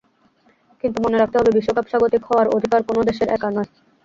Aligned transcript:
কিন্তু 0.83 0.97
মনে 1.05 1.17
রাখতে 1.17 1.35
হবে 1.37 1.55
বিশ্বকাপ 1.57 1.85
স্বাগতিক 1.89 2.21
হওয়ার 2.25 2.47
অধিকার 2.55 2.81
কোনো 2.87 3.01
দেশের 3.09 3.27
একার 3.29 3.51
নয়। 3.53 3.69